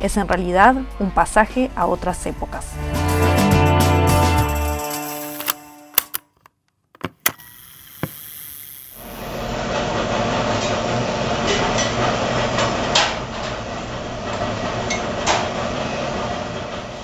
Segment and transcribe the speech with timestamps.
[0.00, 2.66] es en realidad un pasaje a otras épocas.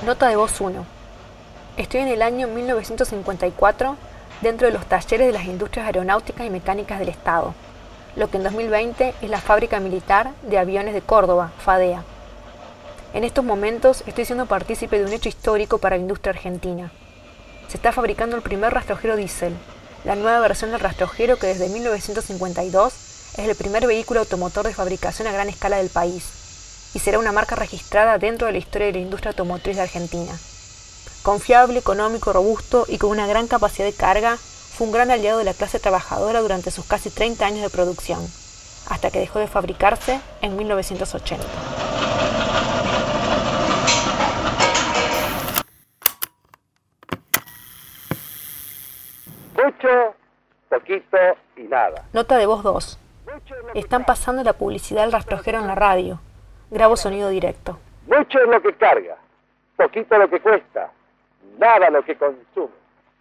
[0.04, 0.84] Nota de voz 1.
[1.76, 3.96] Estoy en el año 1954
[4.40, 7.54] dentro de los talleres de las industrias aeronáuticas y mecánicas del Estado,
[8.14, 12.04] lo que en 2020 es la Fábrica Militar de Aviones de Córdoba, FADEA.
[13.16, 16.92] En estos momentos estoy siendo partícipe de un hecho histórico para la industria argentina.
[17.66, 19.54] Se está fabricando el primer rastrojero diésel,
[20.04, 25.26] la nueva versión del rastrojero que desde 1952 es el primer vehículo automotor de fabricación
[25.28, 28.92] a gran escala del país y será una marca registrada dentro de la historia de
[28.92, 30.38] la industria automotriz de Argentina.
[31.22, 35.44] Confiable, económico, robusto y con una gran capacidad de carga, fue un gran aliado de
[35.44, 38.20] la clase trabajadora durante sus casi 30 años de producción,
[38.90, 41.95] hasta que dejó de fabricarse en 1980.
[50.86, 51.18] Poquito
[51.56, 52.04] y nada.
[52.12, 52.98] Nota de voz 2.
[53.74, 56.20] Están pasando la publicidad del rastrojero en la radio.
[56.70, 57.78] Grabo sonido directo.
[58.06, 59.16] Mucho es lo que carga,
[59.76, 60.90] poquito lo que cuesta,
[61.58, 62.74] nada lo que consume.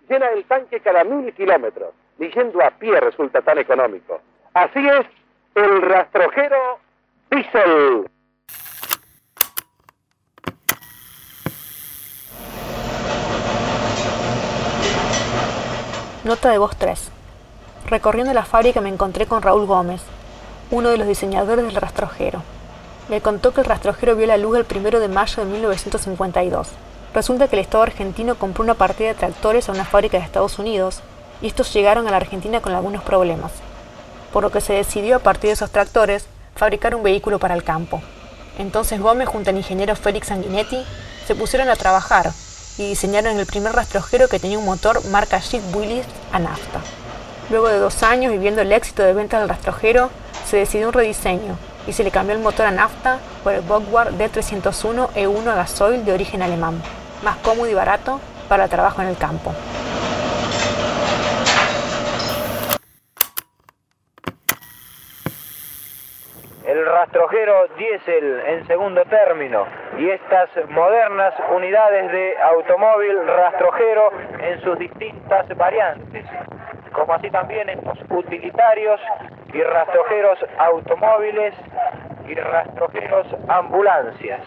[0.07, 1.89] Llena el tanque cada mil kilómetros.
[2.17, 4.21] Yendo a pie resulta tan económico.
[4.53, 5.05] Así es
[5.55, 6.79] el rastrojero
[7.29, 8.09] Diesel.
[16.23, 17.11] Nota de voz 3.
[17.87, 20.01] Recorriendo la fábrica me encontré con Raúl Gómez,
[20.71, 22.41] uno de los diseñadores del rastrojero.
[23.09, 26.69] Me contó que el rastrojero vio la luz el 1 de mayo de 1952
[27.15, 30.59] Resulta que el Estado argentino compró una partida de tractores a una fábrica de Estados
[30.59, 30.99] Unidos
[31.41, 33.53] y estos llegaron a la Argentina con algunos problemas,
[34.33, 36.25] por lo que se decidió a partir de esos tractores
[36.57, 38.01] fabricar un vehículo para el campo.
[38.59, 40.83] Entonces Gómez junto al ingeniero Félix Sanguinetti
[41.25, 42.33] se pusieron a trabajar
[42.77, 46.81] y diseñaron el primer rastrojero que tenía un motor marca Jeep Willys a nafta.
[47.49, 50.09] Luego de dos años y viendo el éxito de venta del rastrojero,
[50.45, 51.57] se decidió un rediseño
[51.87, 56.03] y se le cambió el motor a nafta por el Bogward D301 E1 a gasoil
[56.03, 56.81] de origen alemán
[57.23, 59.51] más cómodo y barato para el trabajo en el campo.
[66.65, 69.65] El rastrojero diésel en segundo término
[69.97, 76.25] y estas modernas unidades de automóvil rastrojero en sus distintas variantes,
[76.95, 77.79] como así también en
[78.09, 78.99] utilitarios
[79.53, 81.53] y rastrojeros automóviles
[82.27, 84.41] y rastrojeros ambulancias.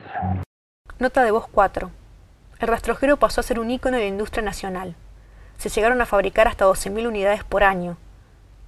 [0.98, 1.90] Nota de voz 4.
[2.60, 4.96] El rastrojero pasó a ser un ícono de la industria nacional.
[5.58, 7.96] Se llegaron a fabricar hasta 12.000 unidades por año,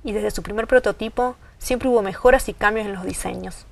[0.05, 3.67] y desde su primer prototipo siempre hubo mejoras y cambios en los diseños.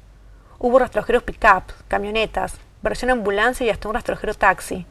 [0.58, 4.86] Hubo rastrojeros pick-up, camionetas, versión ambulancia y hasta un rastrojero taxi.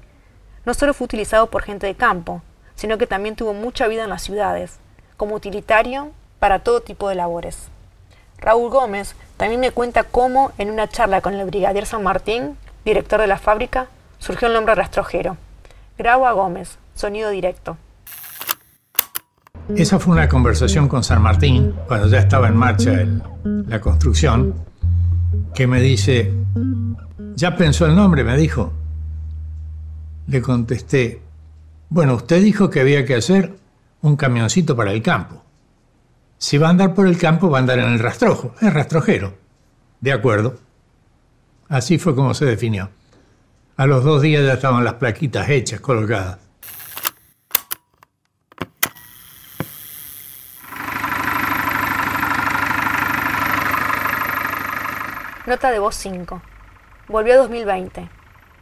[0.65, 2.41] No solo fue utilizado por gente de campo,
[2.75, 4.79] sino que también tuvo mucha vida en las ciudades,
[5.17, 7.69] como utilitario para todo tipo de labores.
[8.39, 12.55] Raúl Gómez también me cuenta cómo, en una charla con el brigadier San Martín,
[12.85, 13.87] director de la fábrica,
[14.19, 15.37] surgió el nombre rastrojero.
[15.97, 17.77] Grabo a Gómez, sonido directo.
[19.75, 22.91] Esa fue una conversación con San Martín, cuando ya estaba en marcha
[23.43, 24.55] la construcción,
[25.53, 26.33] que me dice,
[27.35, 28.23] ¿ya pensó el nombre?
[28.23, 28.71] me dijo.
[30.27, 31.21] Le contesté,
[31.89, 33.55] bueno, usted dijo que había que hacer
[34.01, 35.43] un camioncito para el campo.
[36.37, 39.33] Si va a andar por el campo, va a andar en el rastrojo, es rastrojero.
[40.01, 40.57] De acuerdo.
[41.67, 42.89] Así fue como se definió.
[43.75, 46.39] A los dos días ya estaban las plaquitas hechas, colocadas.
[55.47, 56.41] Nota de voz 5.
[57.07, 58.09] Volvió a 2020.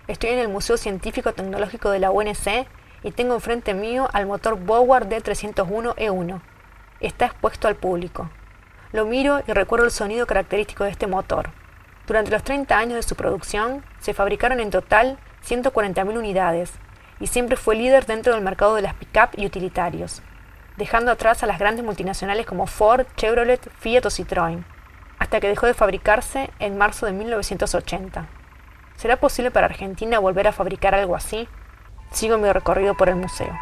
[0.08, 2.68] Estoy en el Museo Científico Tecnológico de la UNC
[3.06, 6.42] y tengo enfrente mío al motor Boward D301E1.
[7.00, 8.32] Está expuesto al público.
[8.94, 11.52] Lo miro y recuerdo el sonido característico de este motor.
[12.08, 16.74] Durante los 30 años de su producción, se fabricaron en total 140.000 unidades
[17.20, 20.24] y siempre fue líder dentro del mercado de las pick-up y utilitarios,
[20.76, 24.64] dejando atrás a las grandes multinacionales como Ford, Chevrolet, Fiat o Citroën,
[25.20, 28.26] hasta que dejó de fabricarse en marzo de 1980.
[28.96, 31.48] ¿Será posible para Argentina volver a fabricar algo así?
[32.16, 33.54] Sigo mi recorrido por el museo.